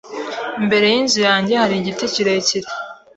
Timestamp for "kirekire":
2.13-2.67